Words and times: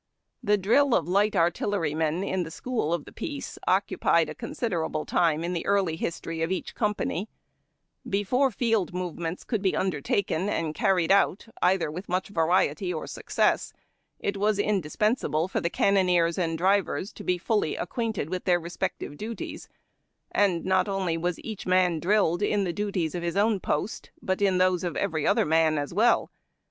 The 0.41 0.57
drill 0.57 0.95
of 0.95 1.07
light 1.07 1.35
artillerymen 1.35 2.23
in 2.23 2.41
the 2.41 2.49
school 2.49 2.91
of 2.91 3.05
the 3.05 3.11
piece 3.11 3.59
occupied 3.67 4.29
a 4.31 4.33
considerable 4.33 5.05
time 5.05 5.43
in 5.43 5.53
the 5.53 5.63
early 5.67 5.95
history 5.95 6.41
of 6.41 6.51
each 6.51 6.73
compan3^ 6.73 7.27
Before 8.09 8.49
field 8.49 8.95
movements 8.95 9.43
could 9.43 9.61
be 9.61 9.75
undertaken, 9.75 10.49
and 10.49 10.73
carried 10.73 11.11
out 11.11 11.45
either 11.61 11.91
with 11.91 12.09
much 12.09 12.29
variety 12.29 12.91
or 12.91 13.05
success, 13.05 13.73
it 14.19 14.37
was 14.37 14.57
indispensable 14.57 15.47
for 15.47 15.61
the 15.61 15.69
cannoneers 15.69 16.39
and 16.39 16.57
drivers 16.57 17.13
to 17.13 17.23
be 17.23 17.37
fully 17.37 17.75
acquainted 17.75 18.27
with 18.27 18.45
their 18.45 18.59
respective 18.59 19.17
duties; 19.17 19.69
and 20.31 20.65
not 20.65 20.89
only 20.89 21.15
was 21.15 21.37
each 21.41 21.67
man 21.67 21.99
drilled 21.99 22.41
in 22.41 22.63
the 22.63 22.73
duties 22.73 23.13
of 23.13 23.21
his 23.21 23.35
otvn 23.35 23.61
post, 23.61 24.09
but 24.19 24.41
in 24.41 24.57
those 24.57 24.83
of 24.83 24.97
every 24.97 25.27
other 25.27 25.45
man 25.45 25.77
as 25.77 25.93
well. 25.93 26.31